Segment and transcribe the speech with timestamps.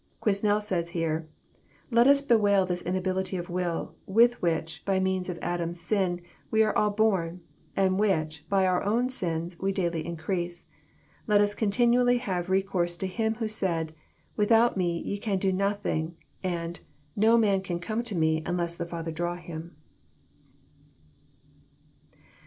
[0.19, 1.27] Quesnel says here:''
[1.91, 6.63] Let us bewail this inability of will with which, by means of Adam's sin, we
[6.63, 7.41] are all born,
[7.75, 10.65] and which, by our own sins, we daily increase.
[11.27, 13.93] Let us continually have re course to Him who said,'
[14.37, 16.79] without Me ye can do nothing,' and,'
[17.27, 19.75] No man can come to Me, unless the Father draw him.